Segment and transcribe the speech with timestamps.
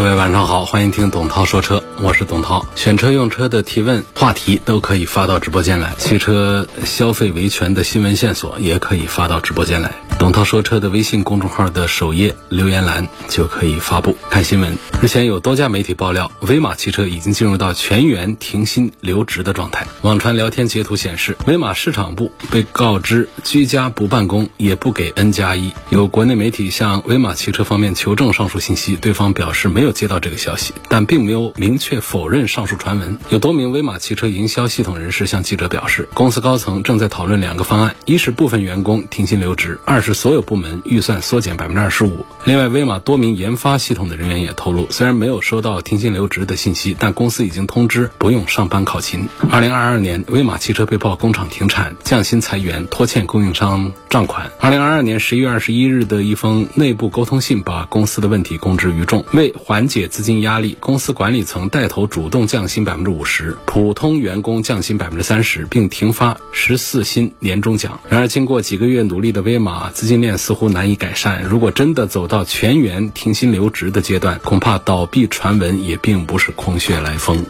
[0.00, 2.64] 各位晚上好，欢迎听董涛说车，我是董涛。
[2.74, 9.92] 选车用车的提问话题都可以发到直播间来，汽车消费维权的新闻线索也可以发到直播间来。
[10.20, 14.76] 董涛说车的微信公众号的首页留言栏就可以发布看新闻。
[15.00, 19.86] 日前有多家媒体爆料，威马汽车已经进入到全员停薪留职的状态。
[20.02, 25.72] 网传聊天截图显示，威马市场部被告知居家不办公，也不给 N 加一。
[25.88, 33.18] 有国内媒体向威马汽车方面求证上述信息，对方表示没有接到这个消息，但并没有明确否认上述传闻。
[33.30, 42.24] 有多名威马汽车营销系统人士向记者表示，公司高层正在讨论两个方案：一是部分员工停薪留职，二是所有部门预算缩减百分之二十五。
[42.44, 49.28] 另外，威马多名研发系统的人员也透露，虽然没有收到停薪留职的信息，但公司已经通知不用上班考勤。
[49.50, 54.50] 二零二二年，威马汽车被曝工厂停产、降薪裁员、拖欠供应商账款。
[54.60, 59.24] 二零二二年十一月二十一日的一封内部沟通信，把公司的问题公之于众。
[59.32, 68.00] 为缓解资金压力，公司管理层带头主动降薪百分之五十，普通员工降薪百分之三十，并停发十四薪年终奖。
[68.08, 71.42] 然而，经过几个月努力的威马，资金链似乎难以改善。
[71.42, 77.44] 如果真的走到全员停薪留职的阶段，恐怕倒闭传闻也并不是空穴来风。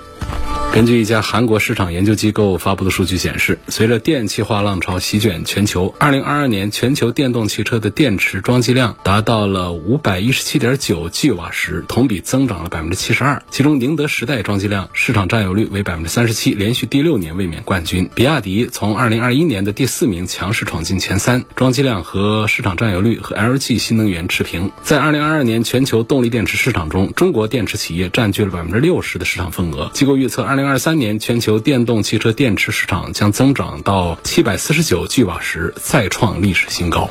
[0.73, 13.41] 根据一家韩国市场研究机构发布的数据显示，随着电气化浪潮席卷全球，2022年全球电动汽车的电池装机量达到了 517.9G 瓦时，同比增长了72%。
[13.51, 18.09] 其中，宁德时代装机量市场占有率为37%，连续第六年卫冕冠军。
[18.15, 24.71] 比亚迪从2021年的第四名强势闯进前三，装机量和市场占有率和 LG 新能源持平。
[24.85, 29.91] 在2022年全球动力电池市场中，中国电池企业占据了60%的市场份额。
[29.93, 37.09] 机构预测，二零二三年全球电动汽车电池市场将增长到七百四十九 G 瓦时，再创历史新高。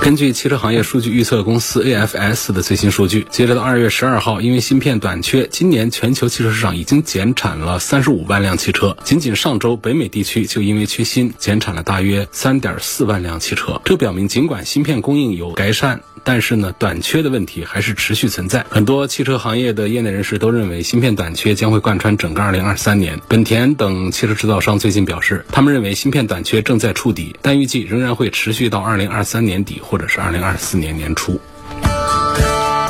[0.00, 8.96] 根据汽车行业数据预测公司 AFS 的最新数据，截止到二月十二号，因为芯片短缺，今年全球汽车市场已经减产了三十五万辆汽车。
[9.04, 13.78] 仅仅上周，北美地区就因为缺芯减产了大约三点四万辆汽车。
[13.84, 18.64] 这表明，尽管芯片供应有改善，但是呢，短缺的问题还是持续存在。
[18.70, 23.20] 很多汽车行业的业内人士都认为，芯片短缺将会贯穿整个二零二三年。
[23.28, 29.82] 本田等汽车制造商最近表示，他们认为芯片短缺正在触底，但预计仍然会持续到二零二三年底。
[29.90, 31.40] 或者是二零二四年年初。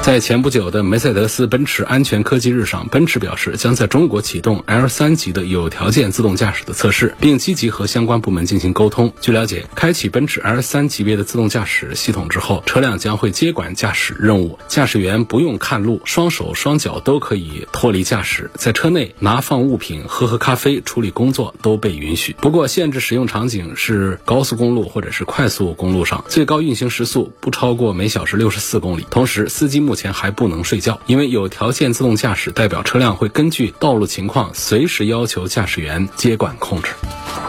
[0.02, 9.12] 在前不久的梅赛德斯奔驰安全科技日上，奔驰表示将在中国启动 L 三级的有条件自动驾驶的测试，并积极和相关部门进行沟通。
[9.20, 22.34] 据了解，开启奔驰 L 三级别的自动驾驶系统之后，车辆将会接管驾驶任务，驾驶员不用看路，双手双脚都可以脱离驾驶，在车内拿放物品、喝喝咖啡、处理工作都被允许。
[22.40, 29.06] 不过，限制使用场景是高速公路或者是快速公路上，最高运行时速不超过每小时六十四公里。
[29.10, 36.92] 同时，司机目前还不能睡觉，因为有条件自动驾驶代表车辆会根据道路情况随时要求驾驶员接管控制。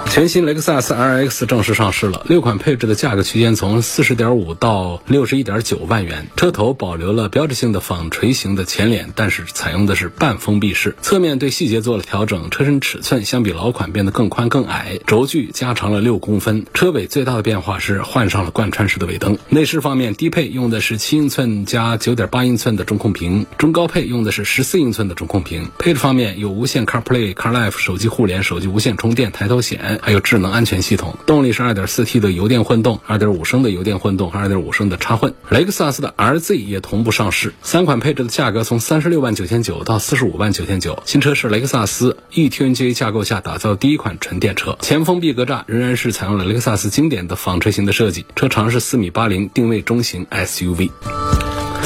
[0.07, 6.27] 全新雷克萨斯 RX 正式上市了，六款配置的价格区间从四十点五到六十一点九万元。
[6.35, 10.95] 车头保留了标志性的纺锤形的前脸，但是采用的是半封闭式。
[11.03, 16.65] 侧面对细节做了调整，车身尺寸相比老款变得更宽更矮，轴距加长了六公分。
[16.73, 19.37] 车尾最大的变化是换上了贯穿式的尾灯。
[19.49, 25.69] 内饰方面，低配用的是七英寸加九点八英寸的中控屏，中高配用的是十四英寸的中控屏。
[25.77, 29.99] 配置方面有无线 CarPlay、CarLife 手机互联、手机无线充电、抬头显。
[30.01, 35.33] 还有智能安全系统，动力是 2.4T 的油电混动，2.5升的油电混动和2.5升的插混。
[35.49, 41.03] 雷克萨斯的 RZ 也同步上市，三款配置的价格从三十六万九千九到四十五万九千九。
[41.05, 50.91] 新车是雷克萨斯 eTNGA 架构下打造的第一款纯电车，前封闭格栅仍然是采用了雷克萨斯经典的纺锤形的设计，车长是四米八零，定位中型 SUV。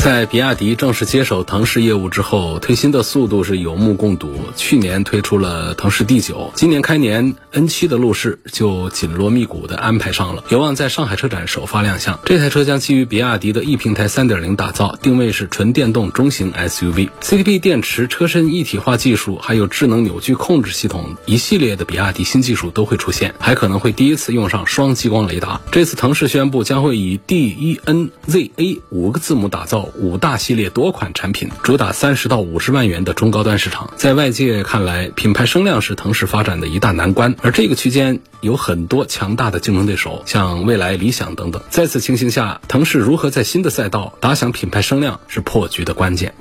[0.06, 4.36] 在比亚迪正式接手腾势业务之后，推新的速度是有目共睹。
[4.56, 12.20] 去年推出了腾势 D9，今年开年 N7 的路试就紧锣密鼓的安排上了，有望在上海车展首发亮相。
[12.24, 17.10] 这台车将基于比亚迪的 E 平台3.0打造，定位是纯电动中型 SUV。
[17.22, 25.60] CTP 电池、车身一体化技术，还有智能扭矩控制系统，一系列的比亚迪新技术都会出现，还可能会第一次用上双激光雷达。
[25.72, 29.90] 这次腾势宣布将会以 D、E、N、Z、A 五个字母打造。
[29.98, 33.92] 五大系列多款产品，主打三十到五十万元的中高端市场。
[33.96, 41.62] 在外界看来，品牌声量是腾势发展的一大难关，而这个区间有很多强大的竞争对手，像未来、理想等等。
[41.70, 46.34] 在此情形下，腾势如何在新的赛道打响品牌声量，是破局的关键。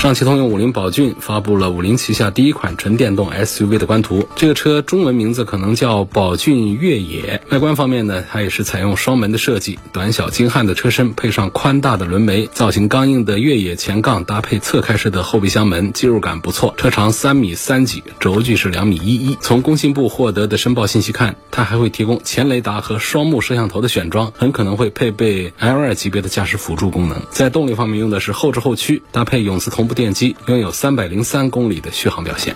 [0.00, 4.26] 上汽通用五菱宝骏发布了五菱旗下第一款纯电动 SUV 的官图。
[4.34, 7.42] 这个车中文名字可能叫宝骏越野。
[7.50, 16.72] 外观方面呢，它也是采用双门的设计，短小精悍的车身配上宽大的轮眉，造型刚硬的越野前杠搭配侧开式的后备箱门，进入感不错。
[16.78, 19.36] 车长三米三几，轴距是两米一一。
[19.42, 27.20] 从工信部获得的申报信息看，它还会提供前雷达和双目摄像头的选装，很可能会配备 L2 级别的驾驶辅助功能。
[27.28, 32.54] 在动力方面用的是后置后驱，搭配永磁同电机，拥有三百零三公里的续航表现。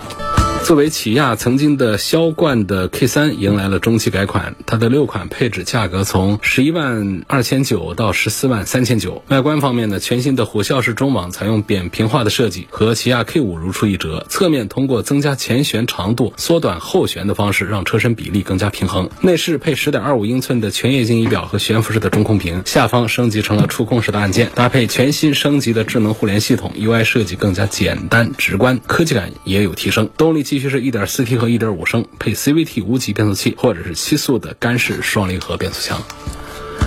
[0.65, 9.23] 作为起亚曾经的销冠的 K 三迎来了中期改款，它的六款配置价格从十一万二千九到十四万三千九。
[9.27, 14.25] 外观方面呢，全新的虎啸式中网采用扁平化的设计，和起亚 K 五如出一辙。
[14.27, 19.11] 侧面通过增加前悬长度、缩短后悬的方式，让车身比例更加平衡。
[19.21, 30.09] 内饰配十点二五英寸的全液晶仪表和悬浮式的中控屏，下方升级成了触控式的按键，搭配全新升级的智能互联系统，UI 设计更加简单直观，科技感也有提升。
[30.17, 36.01] 动力继续是 1.4T 和1.5升，配 CVT 无级变速器或者是七速的干式双离合变速箱。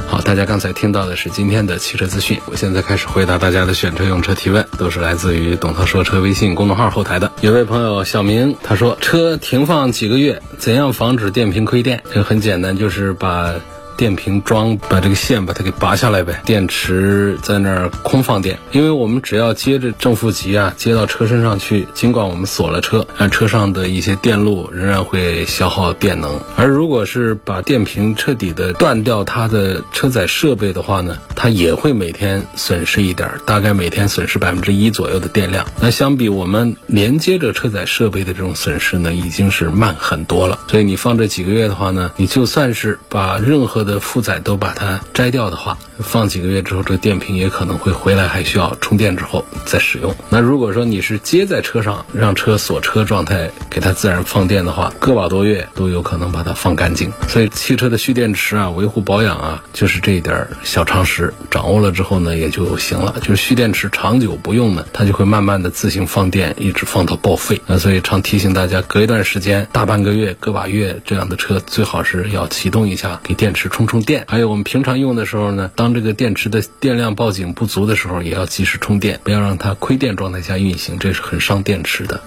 [0.06, 7.31] 好，大家刚才听到的是今天的汽车资讯，我现在开始回答大家的选车用车提问，都是来自于董涛说车微信公众号后台的。
[7.43, 12.03] 有位朋友小明他说，车停放几个月，怎样防止电瓶亏电？
[12.09, 13.55] 这个很简单，就是把。
[13.98, 26.40] 电瓶装把这个线把它给拔下来呗，电池在那儿空放电，因为我们只要接着正负极啊接到车身上去，尽管我们锁了车，但车上的一些电路仍然会消耗电能。
[26.56, 35.66] 而如果是把电瓶彻底的断掉它的车载设备的话呢，它也会每天损失一点，大概每天损失百分之一左右的电量。
[35.80, 40.60] 那相比我们连接着车载设备的这种损失呢，已经是慢很多了。
[40.68, 50.14] 所以你放这几个月的话呢，你就算是把任何的负载都把它摘掉的话，放几个月之后，这个电瓶也可能会回来，还需要充电之后再使用。
[50.29, 57.11] 那如果说你是接在车上，让车锁车状态，给它自然放电的话，个把多月都有可能把它放干净。
[57.26, 63.14] 所以汽车的蓄电池啊、维护保养啊，就是这一点小常识，掌握了之后呢，也就行了。
[63.23, 67.61] 就是蓄电池长久不用呢，它就会慢慢的自行放电，一直放到报废。
[67.67, 73.77] 那所以常提醒大家，隔一段时间，大半个月、个把月这样的车，最好是要启动一下，给电池充。
[73.78, 82.20] 充充电，还有我们平常用的时候呢，当这个电池的电量报警不足的时候，也要及时充电，不要让它亏电状态下运行，这是很伤电池的。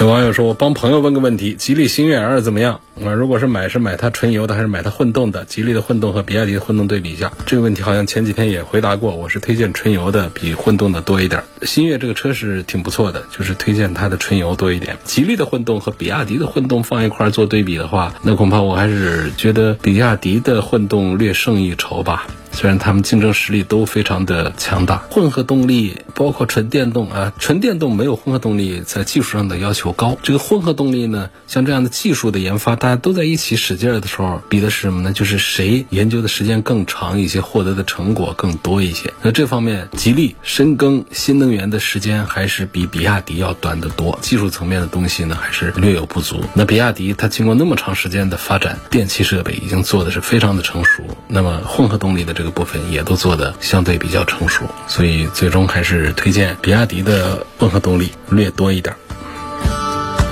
[0.00, 2.80] 有网友说：“我帮朋友问个问题，吉利星越 L 怎么样？
[3.04, 5.44] 啊，如果是买，是买它纯油的还是买它混动的？
[5.44, 7.32] 吉利的混动和比亚迪的混动对比一下。
[7.46, 11.42] 这个问题好像前几天也回答过，我是推荐纯油的比混动的多一点。
[11.62, 14.96] 星越这个车是挺不错的，就是推荐它的纯油多一点。
[15.02, 22.28] 吉利的混动和比亚迪的混动放一块做对比的话，那恐怕我还是觉得比亚迪的混动略胜一筹吧。”
[22.58, 30.18] 虽然他们竞争实力都非常的强大，混合动力包括纯电动啊，纯电动没有混合动力在技术上的要求高。
[30.24, 35.12] 这个混合动力呢，像这样的技术的研发，大家都在一起使劲儿的时候，比的是什么呢？
[35.12, 39.12] 就是谁研究的时间更长一些，获得的成果更多一些。
[39.22, 46.40] 那这方面，吉利深耕新能源的时间还是比比亚迪要短得多，技术层面的东西呢，还是略有不足。
[46.54, 51.04] 那比亚迪它经过那么长时间的发展，电气设备已经做的是非常的成熟。
[51.28, 52.47] 那么混合动力的这个。
[52.50, 58.94] 部分也都做的相对比较成熟，所以最终还是推荐比亚迪的混合动力略多一点。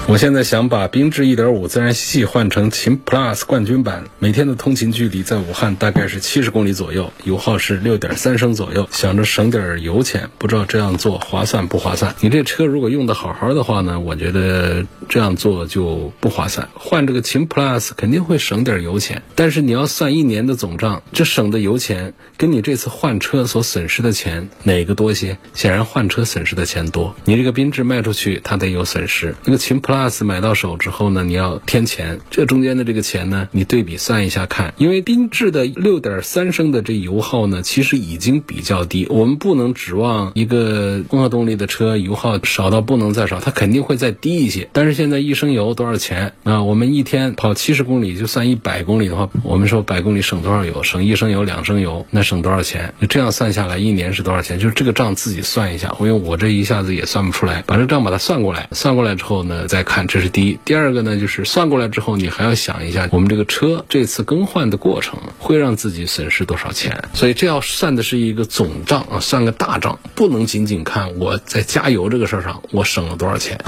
[0.09, 12.15] 我现在想把缤智1.5自然吸气换成秦 Plus 冠军版，每天的通勤距离在武汉大概是七十公里左右，油耗是六点三升左右，想着省点油钱，不知道这样做划算不划算？
[12.21, 16.69] 你这车如果用的好好的话呢，我觉得这样做就不划算。
[16.75, 25.37] 换这个秦 Plus 肯定会省点油钱，但是你要算一年的总账，这省的油钱跟你这次换车所损失的钱哪个多些？
[25.53, 27.17] 显然换车损失的钱多。
[27.25, 29.35] 你这个缤智卖出去，它得有损失。
[29.45, 29.96] 那个秦 Plus。
[29.97, 44.69] Plus 买到手之后呢，你要添钱，这中间的这个钱呢，你对比算一下看，因为缤智的六点三升的这油耗呢，其实已经比较低，我们不能指望一个混合动力的车油耗少到不能再少，它肯定会再低一些。
[44.75, 46.63] 但是现在一升油多少钱啊？
[46.63, 50.83] 我们一天跑七十公里，就算一百公里的话，我们说百公里省多少油？
[50.83, 52.93] 省一升油、两升油，那省多少钱？
[53.09, 54.59] 这样算下来，一年是多少钱？
[54.59, 59.86] 就是这个账自己算一下，因为我这一下子也算不出来，把这账把它算过来，算过来之后呢，再。
[59.87, 60.59] 看，这是第一。
[60.65, 67.05] 第二个呢，就是算过来之后，你还要想一下，我们这个车这次更换的过程会让自己损失多少钱。
[67.15, 73.59] 所以这要算的是一个总账啊，算个大账，不能仅仅看我在加油这个事儿上我省了多少钱。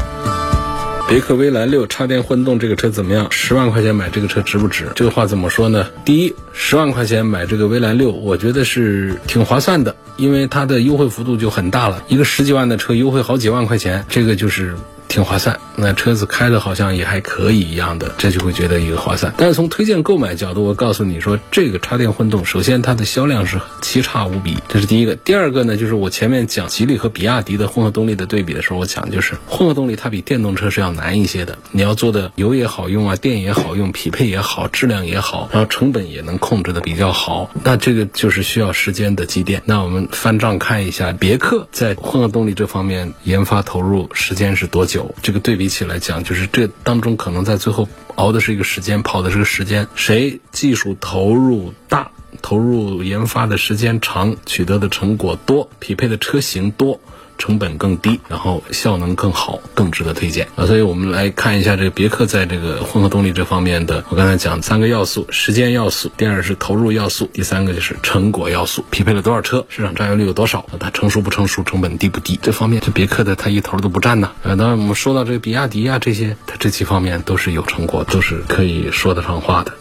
[1.08, 3.28] 别克威兰六插电混动这个车怎么样？
[3.30, 4.92] 十万块钱买这个车值不值？
[4.94, 5.88] 这个话怎么说呢？
[6.04, 14.74] 第一，十万块钱买这个威兰六，我觉得是挺划算的，因为它的优惠幅度就很大了，一个十几万的车优惠好几万块钱，这个就是。
[15.08, 19.32] 挺划算，那车子开的好像也还可以一样的，这就会觉得一个划算。
[19.38, 25.16] 但是从推荐购买角度，我告诉你说，这个插电混动，首先它的销量是奇差无比，这是第一个。
[25.16, 39.62] 第二个呢，就是我前面讲吉利和比亚迪的混合动力的对比的时候，我讲就是混合动力它比电动车是要难一些的，你要做的油也好用啊，电也好用，匹配也好，质量也好，然后成本也能控制的比较好，那这个就是需要时间的积淀。
[39.64, 44.97] 那我们翻账看一下，别克在混合动力这方面研发投入时间是多久？
[45.22, 52.10] 这个对比起来讲，就是这当中可能在最后熬的是一个时间，跑的是个时间，谁技术投入大，
[52.42, 57.00] 投入研发的时间长，取得的成果多，匹配的车型多。
[57.38, 60.66] 成本更低，然后效能更好，更值得推荐啊！
[60.66, 68.84] 所以我们来看一下这个别克在这个混合动力这方面的，我刚才讲三个要素：时间要素，第二是投入要素，第三个就是成果要素。
[68.90, 70.66] 匹配了多少车，市场占有率有多少？
[70.80, 72.38] 它成熟不成熟，成本低不低？
[72.42, 74.30] 这方面，这别克的它一头都不占呢。
[74.42, 79.72] 呃，当然我们说到这个比亚迪啊这些，它这几方面都是有成果，都是可以说得上话的。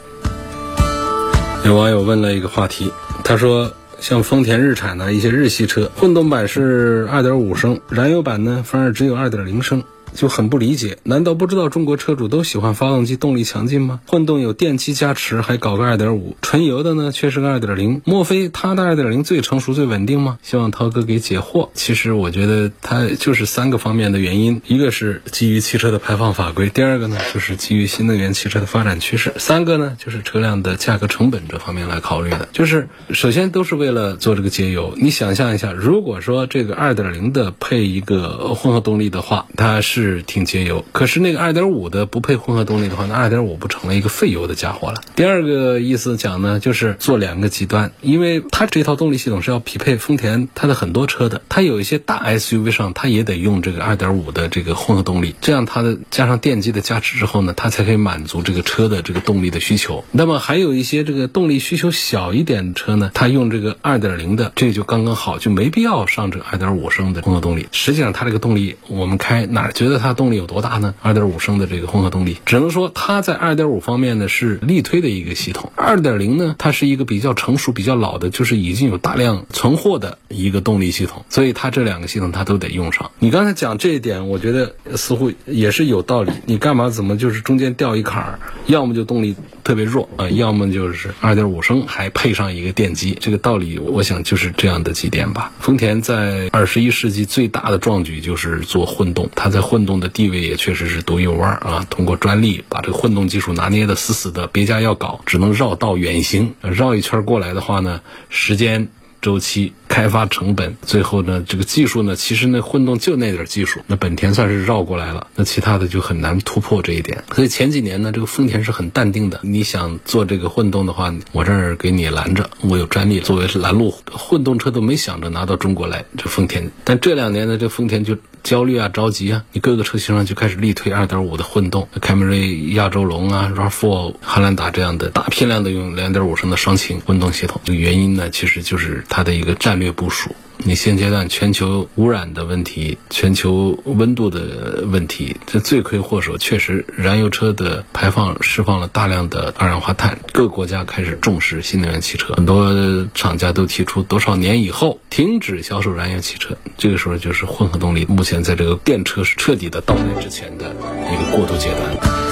[1.66, 2.92] 有网友问了一个话题，
[3.24, 3.74] 他说。
[4.00, 9.84] 像丰田、日产的一些日系车，混动版是二点五升，燃油版呢反而只有二点零升。
[10.14, 14.00] 就很不理解，难道不知道中国车主都喜欢发动机动力强劲吗？
[14.08, 20.40] 混动有电机加持，还搞个二点五，纯油的呢却是个二点零，莫非它的二点零最成熟、最稳定吗？
[20.42, 21.70] 希望涛哥给解惑。
[21.74, 32.48] 其实我觉得它就是三个方面的原因，一个是基于汽车的排放法规，第二个呢就是基于新能源汽车的发展趋势，三个呢就是车辆的价格成本这方面来考虑的。
[32.54, 34.96] 就是首先都是为了做这个节油。
[34.98, 39.97] 你想象一下，如果说这个二点零的配一个混合动力的话，它是。
[40.02, 45.02] 是挺节油，可是那个二点五的不配混合动力的话，那二点五不成了一个费油的家伙了。
[45.16, 60.04] 第二个意思讲呢，就是做两个极端，因为它这套动力系统是要匹配丰田它的很多车的，它有一些大 SUV 上它也得用这个二点五的这个混合动力，这样它的加上电机的加持之后呢，它才可以满足这个车的这个动力的需求。
[60.12, 67.68] 那么还有一些这个动力需求小一点的车呢，它用这个二点零的，这就刚刚好，就没必要上这个二点五升的混合动力。
[67.72, 69.98] 实际上它这个动力我们开哪就觉得？
[70.08, 70.94] 它动力有多大呢？
[71.02, 75.72] 二点五升的这个混合动力，只能说它在二点五方面呢是力推的一个系统。
[75.76, 81.26] 二点零呢，它是一个比较成熟、比较老的，就是已经有大量存货的一个动力系统。
[81.30, 83.10] 所以它这两个系统它都得用上。
[83.18, 86.32] 你刚才讲这一点，我觉得似乎也是有道理。
[86.46, 88.40] 你干嘛怎么就是中间掉一坎儿？
[88.68, 93.18] 要么就动力特别弱啊，要么就是二点五升还配上一个电机。
[93.20, 95.52] 这个道理我想就是这样的几点吧。
[95.60, 99.77] 丰田在二十一世纪最大的壮举就是做混动，它在混。
[99.78, 101.86] 混动的地位也确实是独一无二啊！
[101.88, 108.90] 通过专利把这个混动技术拿捏的死死的，别家要搞只能绕道远行，绕一圈过来的话呢，时间。
[109.20, 117.24] 周期、开发成本，最后呢，这个技术呢，其实那混动就那点技术，那本田算是绕过来了，那其他的就很难突破这一点。
[117.34, 126.72] 所以前几年呢，这个丰田是很淡定的，你想做这个混动的话，我这儿给你拦着，我有专利，作为拦路混动车都没想着拿到中国来，这丰田。
[126.84, 128.16] 但这两年呢，这丰田就
[128.48, 137.60] 焦虑啊、着急啊，你各个车型上就开始力推二点五的混动，凯美瑞、亚洲龙啊、RAV4、汉兰达这样的大批量的用两点五升的双擎混动系统。
[137.66, 139.04] 这个原因呢，其实就是。
[139.10, 150.20] 它的一个战略部署，你现阶段全球污染的问题、全球温度的问题，这罪魁祸首确实燃油车的排放释放了大量的二氧化碳。
[150.34, 156.58] 各国家开始重视新能源汽车，很多厂家都提出多少年以后停止销售燃油汽车。
[156.78, 160.66] 这个时候就是混合动力，目前在这个电车是彻底的到来之前的
[161.12, 162.27] 一个过渡阶段。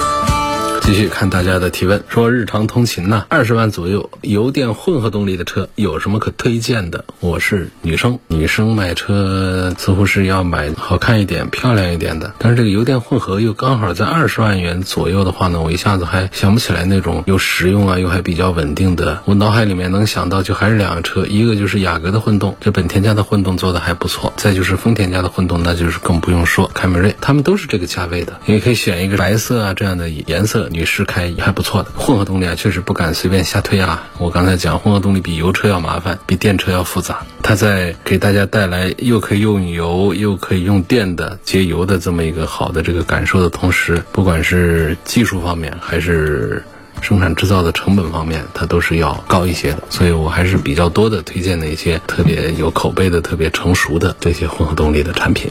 [0.86, 7.04] 继续看大家的提问，说日常通勤呢，二十万左右油电混合动力的车有什么可推荐的？
[7.18, 19.20] 我是女生，女生买车似乎是要买好看一点、漂亮一点的，但是这个油电混合又刚好在二十万元左右的话呢，我一下子还想不起来那种又实用啊又还比较稳定的。
[19.24, 30.70] 我脑海里面能想到就还是两个车，一个就是雅阁的混动，这本田家的混动做的还不错，再就是丰田家的混动，那就是更不用说，凯美瑞，他们都是这个价位的，你可以选一个白色啊这样的颜色。
[30.76, 31.90] 女士开也还不错的。
[31.96, 34.06] 混合动力啊，确实不敢随便瞎推啊。
[34.18, 37.24] 我刚才讲，混合动力比油车要麻烦，比电车要复杂。
[37.42, 46.62] 它在给大家带来又可以用油又可以用电的节油的这么一个好的这个感受的同时，不管是技术方面还是。
[47.02, 55.50] 生产制造的成本方面，它都是要高一些的，所以我还是比较多的推荐的一些特别有口碑的、特别成熟的这些混合动力的产品。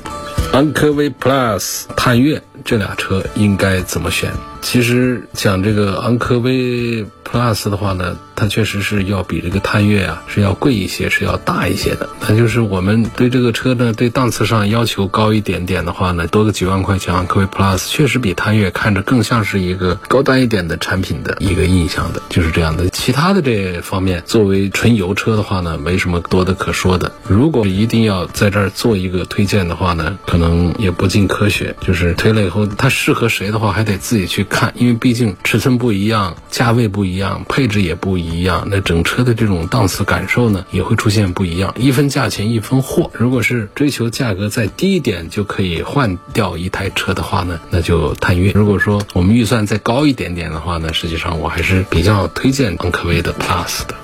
[0.53, 4.31] 昂科威 Plus、探岳这俩车应该怎么选？
[4.61, 12.09] 其实讲这个昂科威 Plus 的话呢，它确实是要比这个探岳啊是要贵一些，是要大一些的。
[12.27, 22.89] 那就是我们对这个车呢，对档次上要求高一点点的话呢，多个几万块钱，昂科威 Plus 确实比探岳看着更像是一个高端一点的产品的一个印象的，就是这样的。
[22.89, 27.11] 其他的这方面，作为纯油车的话呢，没什么多的可说的。
[27.27, 31.75] 如果一定要在这儿做一个推荐的话呢，可能也不尽科学。
[31.81, 41.73] 就是推了以后，它适合谁的话，还得自己去看，因为毕竟尺寸不一样，价位不一样，配置也不一样，那整车的这种档次感受呢，也会出现不一样。
[41.77, 48.51] 一分价钱一分货，如果是追求价格再低一点就可以换掉一台车的话呢，那就探岳。
[48.53, 53.95] 如果说我们预算再高一点点的话呢，实际上我还是比较推荐昂科威的 Plus 的。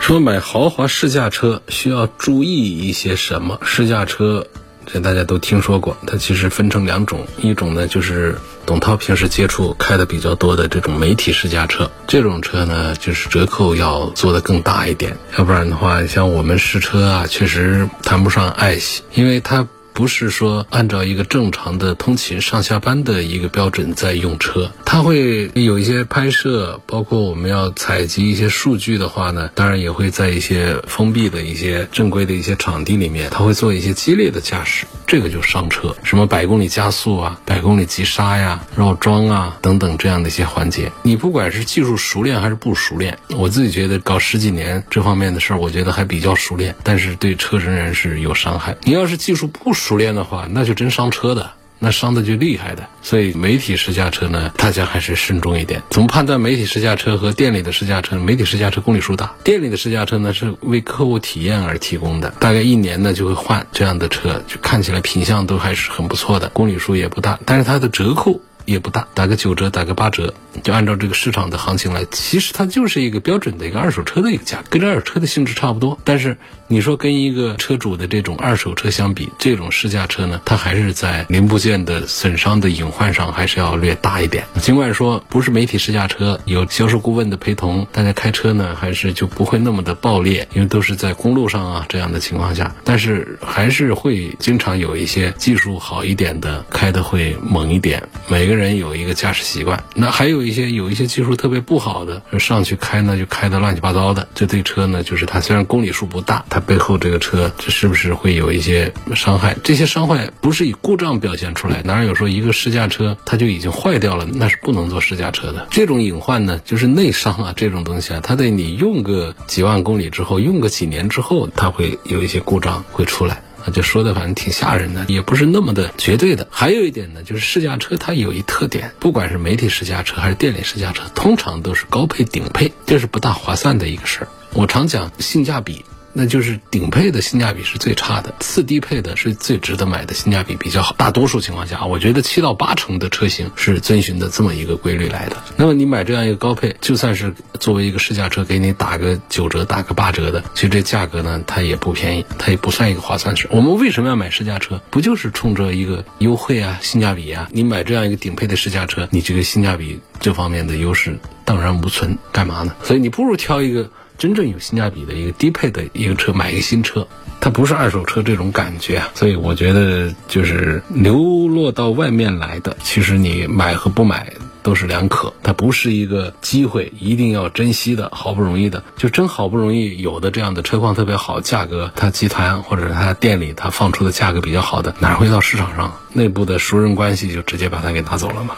[0.00, 3.58] 说买豪华试驾车需要注意一些什么？
[3.62, 4.46] 试驾车。
[4.92, 19.66] 这大家都听说过，它其实分成两种，一种呢就是董涛平时接触开的比较多的这种媒体试驾车，这种车呢就是折扣要做的更大一点，要不然的话，像我们试车啊，确实谈不上爱惜，因为它。
[19.92, 48.76] 不是说按照一个正常的通勤上下班的一个标准在用车，它会有一些拍摄，包括我们要采集一些数据的话呢，当然也会在一些封闭的一些正规的一些场地里面，它会做一些激烈的驾驶，这个就伤车，什么百公里加速啊，百公里急刹呀，绕桩啊等等这样的一些环节，你不管是技术熟练还是不熟练，我自己觉得搞十几年这方面的事儿，我觉得还比较熟练，但是对车仍然是有伤害。
[48.84, 52.86] 你要是技术不熟，熟练的话，那就真伤车的，那伤的就厉害的。
[53.02, 55.82] 所以媒体试驾车呢，大家还是慎重一点。
[55.90, 58.16] 怎么判断媒体试驾车和店里的试驾车？
[58.18, 68.40] 媒体试驾车公里数大，店里的试驾车呢是为客户体验而提供的，大概一年呢就会换这样的车，就看起来品相都还是很不错的，公里数也不大，但是它的折扣。
[68.64, 72.04] 也不大，打个九折，打个八折，就按照这个市场的行情来。
[72.10, 75.98] 其实它就是一个标准的一个二手车的一个价，跟这二手车的性质差不多。
[76.04, 76.36] 但是
[76.68, 84.44] 你说跟一个车主的这种二手车相比，这种试驾车呢，它还是在零部件的损伤的隐患上还是要略大一点。
[84.60, 98.70] 尽管说不是媒体试驾车，有销售顾问的陪同，大家开车呢还是就不会那么的爆裂，因为都是在公路上啊这样的情况下，但是还是会经常有一些技术好一点的开的会猛一点，每个人。
[98.80, 104.26] 有一个驾驶习惯，那还有一些有一些技术特别不好的，上去开呢就开的乱七八糟的。
[104.34, 109.56] 这对车呢，就是它虽然公里数不大，它背后这个车这是不是会有一些伤害？
[109.64, 114.26] 这些伤害不是以故障表现出来，哪有说一个试驾车它就已经坏掉了？
[114.32, 115.66] 那是不能做试驾车的。
[115.70, 123.42] 这种隐患呢，就是内伤啊，这种东西啊，它得你用个几万公里之后，用个几年之后，它会有一些故障会出来。
[123.70, 126.46] 就说的反正挺吓人的，也不是那么的绝对的。
[126.50, 134.28] 还有一点呢，就是试驾车它有一特点，不管是媒体试驾车还是店里试驾车，通常都是高配顶配，这是不大划算的一个事儿。
[134.52, 135.84] 我常讲性价比。
[136.12, 140.94] 那就是顶配的性价比是最差的，次低配的是最值得买的，性价比比较好。
[140.98, 145.36] 大多数情况下，我觉得七到八成的车型是遵循的这么一个规律来的。
[145.56, 153.48] 那么你买这样一个高配，就算是作为一个试驾车，给你打个九折、打个八折的，其实这价格呢，它也不便宜，它也不算一个划算事。
[153.50, 154.80] 我们为什么要买试驾车？
[154.90, 157.48] 不就是冲着一个优惠啊、性价比啊？
[157.52, 162.74] 你买这样一个顶配的试驾车，你这个性价比这方面的优势荡然无存，干嘛呢？
[162.82, 163.88] 所以你不如挑一个。
[164.20, 167.08] 真正有性价比的一个低配的一个车，买一个新车，
[167.40, 169.08] 它不是二手车这种感觉啊。
[169.14, 174.30] 所以我觉得，就是流落到外面来的，其实你买和不买
[174.62, 175.32] 都是两可。
[175.42, 188.54] 它不是一个机会，一定要珍惜的，好不容易的，就真好不容易有的这样的车况特别好，价格它集团或者它店里它放出的价格比较好的，哪会到市场上内部的熟人关系就直接把它给拿走了吗？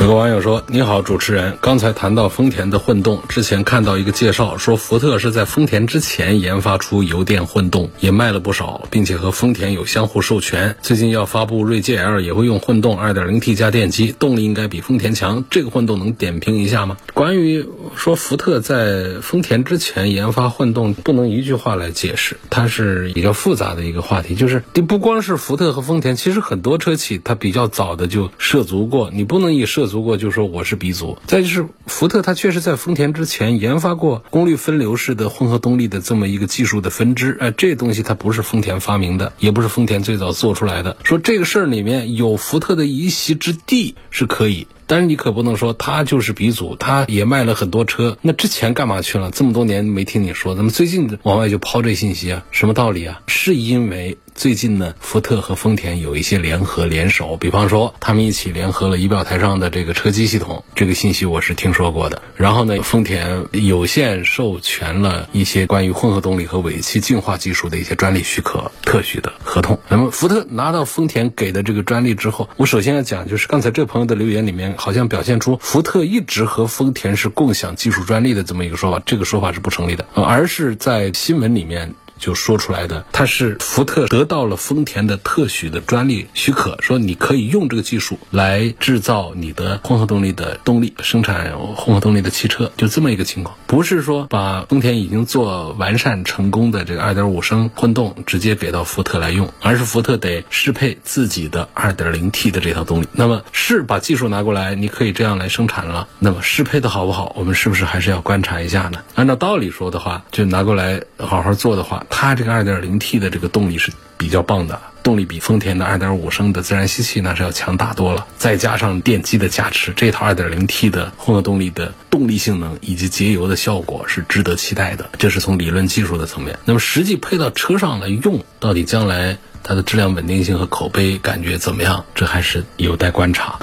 [0.00, 10.76] 有个网友说：“你好，主持人，刚才谈到丰田的混动，之前看到一个介绍，说福特是在丰田之前研发出油电混动，也卖了不少，并且和丰田有相互授权。
[10.82, 15.44] 最近要发布锐界 L 也会用混动 2.0T 加电机，动力应该比丰田强。
[15.50, 24.36] 这个混动能点评一下吗？”关于说福特在丰田之前研发混动，不能一句话来解释，它是比较复杂的一个话题。
[24.36, 29.98] 就是你不光是福特和丰田，其实很多车企它比较早的就涉足过，你不能以涉足。
[29.98, 40.96] 过就说我是鼻祖，再就是福特，它确实在丰田之前研发过功率分流式的混合动力的这么一个技术的分支，哎，这东西它不是丰田发明的，也不是丰田最早做出来的。
[41.02, 44.66] 说这个事儿里面有福特的一席之地是可以。
[44.88, 48.16] 但是你可不能说他就是鼻祖，他也卖了很多车。
[48.22, 49.30] 那之前干嘛去了？
[49.30, 52.42] 这么多年没听你说，怎么最近往外就抛这信息啊？
[52.50, 53.20] 什么道理啊？
[53.26, 62.22] 是因为最近呢，福特和丰田有一些联合联手，比方说他们一起联合了仪表台上的这个车机系统，这个信息我是听说过的。
[62.34, 69.78] 然后呢，丰田有限授权了一些关于混合动力和尾气净化技术的一些专利许可、特许的合同。
[69.88, 74.77] 那么福特拿到丰田给的这个专利之后，我首先要讲就是刚才这朋友的留言里面。
[74.78, 81.94] 好像表现出福特一直和丰田是共享技术专利的这么一个说法，这个说法是不成立的，而是在新闻里面。
[82.18, 93.56] 就说出来的，它是福特得到了丰田的特许的专利许可，说你可以用这个技术来制造你的混合动力的动力，生产混合动力的汽车，就这么一个情况。
[93.66, 103.08] 不是说把丰田已经做完善成功的这个2.5升混动直接给到福特来用，而是福特得适配自己的 2.0T 的这套动力。
[103.12, 106.08] 那么是把技术拿过来，你可以这样来生产了。
[106.18, 109.02] 那么适配的好不好，我们是不是还是要观察一下呢？
[109.14, 112.04] 按照道理说的话，就拿过来好好做的话。
[112.08, 118.26] 它这个 2.0T 的这个动力是比较棒的，动力比丰田的2.5升的自然吸气那是要强大多了。
[118.36, 125.08] 再加上电机的加持，这套 2.0T 的混合动力的动力性能以及节油的效果是值得期待的。
[125.18, 126.58] 这是从理论技术的层面。
[126.64, 132.04] 那么实际配到车上来用，到底将来它的质量稳定性和口碑感觉怎么样？
[132.14, 133.58] 这还是有待观察。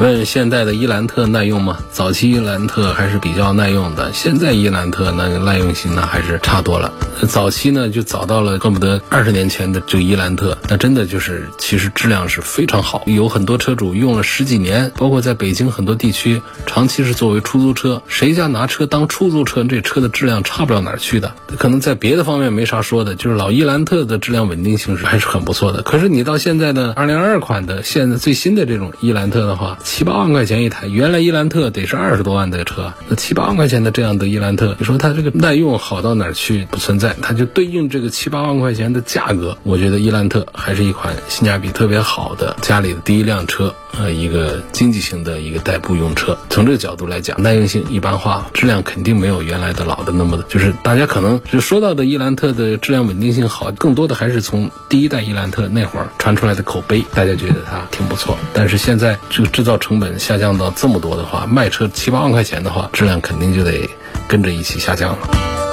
[0.00, 1.78] 问现代的伊兰特耐用吗？
[1.90, 6.92] 早期伊兰特还是比较耐用的，现在伊兰特那个耐用性呢还是差多了。
[7.28, 21.34] 早期呢就早到了恨不得二十年前的就伊兰特，那真的就是其实质量是非常好，有很多车主用了十几年，包括在北京很多地区长期是作为出租车，谁家拿车当出租车，这车的质量差不了哪儿去的。
[21.58, 25.82] 可能在别的方面没啥说的，就是老伊兰特的质量稳定性是还是很不错的。
[25.82, 36.66] 可是你到现在的二零二二款的现在最新的这种伊兰特的话，七八万块钱一台，原来伊兰特得是二十多万的车，那七八万块钱的这样的伊兰特，你说它这个耐用好到哪儿去？
[36.70, 46.36] 不存在，它就对应这个七八万块钱的价格，我觉得伊兰特还是一款性价比特别好的家里的第一辆车，呃，一个经济型的一个代步用车。
[46.50, 58.36] 从这个角度来讲，耐用性一般化，质量肯定没有原来的老的那么的，就是大家可能就说到的伊兰特的质量稳定性好，更多的还是从第一代伊兰特那会儿传出来的口碑，大家觉得它挺不错。
[58.52, 60.18] 但是现在这个制造成本。
[60.18, 63.88] 下降到这么多的话，卖车七八万块钱的话，质量肯定就得
[64.28, 65.67] 跟着一起下降了。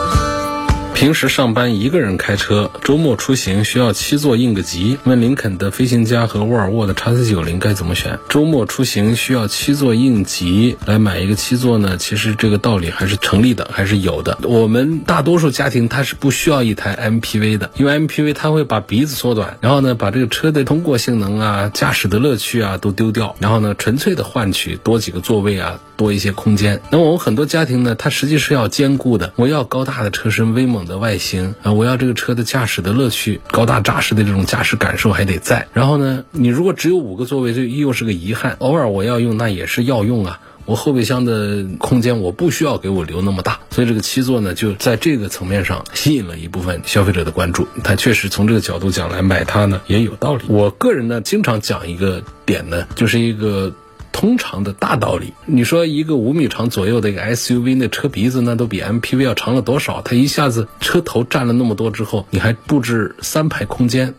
[0.95, 4.97] 平时上班一个人开车，周末出行需要七座应个急。
[5.03, 8.17] 问林肯的飞行家和沃尔沃的叉 C 九零该怎么选？
[8.29, 11.97] 周末出行需要七座应急，来买一个七座呢？
[11.97, 14.37] 其实这个道理还是成立的，还是有的。
[14.43, 25.81] 我们大多数家庭它是不需要一台 MPV 的，因为 MPV 它会把鼻子缩短，然后呢把这个车的通过性能啊、驾驶的乐趣啊都丢掉，然后呢纯粹的换取多几个座位啊。
[25.95, 26.81] 多一些空间。
[26.89, 29.33] 那我们很多家庭呢，它实际是要兼顾的。
[29.35, 35.67] 我要高大的车身、威猛的外形啊，我要这个车的驾驶的乐趣、高大扎实的这种驾驶感受还得在。
[35.73, 38.55] 然后呢，你如果只有五个座位，这又是个遗憾。
[38.59, 40.39] 偶尔我要用，那也是要用啊。
[40.65, 47.67] 我后备箱的空间我不需要给我留那么大，所以这个七座呢，就在这个层面上吸引了一部分消费者的关注。
[47.83, 50.43] 它确实从这个角度讲来买它呢也有道理。
[50.47, 53.71] 我个人呢经常讲一个点呢，就是一个。
[54.15, 60.01] 通常的大道理，你说一个五米长左右的一个 SUV，那车鼻子那都比 MPV 要长了多少？
[60.01, 64.13] 它一下子车头占了那么多之后，你还布置三排空间，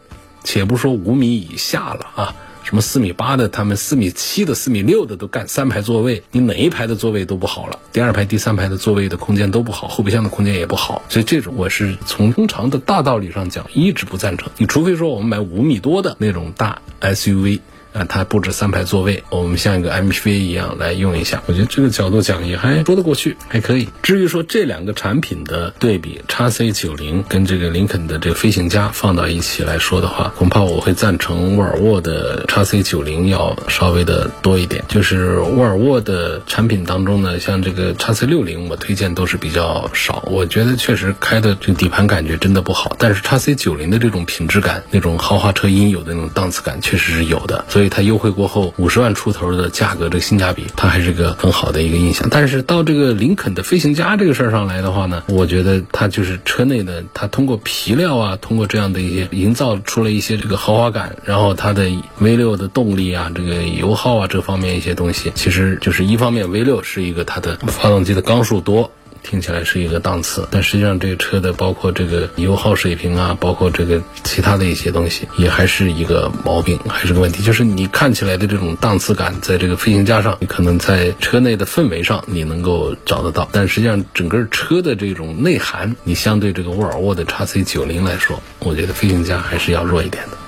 [0.44, 14.50] 且不说五米以下了啊，什么四米八的，他们四米七的、四米六的都干三排座位，你哪一排的座位都不好了，第二排、第三排的座位的空间都不好，后备箱的空间也不好，所以这种我是从通常的大道理上讲，一直不赞成。
[14.59, 17.61] 你除非说我们买五米多的那种大 SUV。
[17.96, 21.42] 啊，它不止三排座位，我们像一个 MPV 一样来用一下。
[21.46, 23.88] 我觉得这个角度讲也还说得过去，还可以。
[24.02, 34.85] 至于说这两个产品的对比，叉 C 九零跟这个林肯的这个飞行家放到一起来说的话，恐怕我会赞成沃尔沃的叉 C 九零要稍微的多一点。
[34.88, 40.22] 就是沃尔沃的产品当中呢，像这个叉 C 六零，我推荐都是比较少。
[40.26, 47.64] 我觉得确实开的这底盘感觉真的不好，但是叉 C 九零的这种品质感，那种豪华车应有的那种档次感，确实是有的。
[47.68, 52.29] 所以以它优惠过后五十万出头的价格，这个性价比，它还是个很好的一个印象。
[52.31, 68.90] 但是到这个林肯的飞行家这个事儿上来的话呢，我觉得它就是车内的，它通过皮料啊，通过这样的一些营造出了一些这个豪华感，然后它的 V 六的动力啊，这个油耗啊这方面一些东西，其实就是一方面 V 六是一个它的发动机的缸数多。
[69.28, 77.42] 听起来是一个档次，但实际上这个车的包括这个油耗水平啊，包括这个其他的一些东西，也还是一个毛病，还是个问题。
[77.42, 90.38] 就是你看起来的这种档次感，在这个飞行家上，你可能在车内的氛围上你能够找得到，但实际上整个车的这种内涵，你相对这个沃尔沃的 x C 九零来说，我觉得飞行家还是要弱一点的。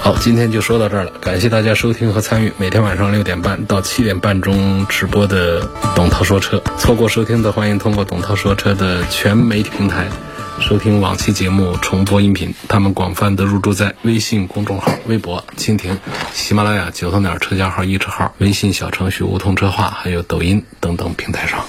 [0.00, 6.62] 好，今天就说到这儿了，感谢大家收听和参与每天晚上六点半到七点半中直播的董涛说车。
[6.78, 10.06] 错过收听的，欢迎通过董涛说车的全媒体平台
[10.60, 12.54] 收听往期节目重播音频。
[12.68, 15.98] 他们广泛的入驻在微信公众号、微博、蜻蜓、
[16.32, 21.62] 喜马拉雅、九头鸟车架号、一车号、微信小程序梧桐车话，还有抖音等等平台上。